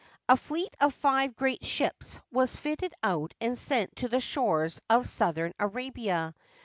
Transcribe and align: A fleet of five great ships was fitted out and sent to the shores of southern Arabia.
A 0.27 0.35
fleet 0.35 0.75
of 0.79 0.95
five 0.95 1.35
great 1.35 1.63
ships 1.63 2.19
was 2.31 2.55
fitted 2.55 2.91
out 3.03 3.35
and 3.39 3.55
sent 3.55 3.97
to 3.97 4.07
the 4.07 4.19
shores 4.19 4.81
of 4.89 5.07
southern 5.07 5.53
Arabia. 5.59 6.33